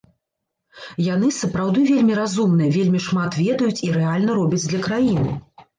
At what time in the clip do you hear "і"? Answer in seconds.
3.91-3.95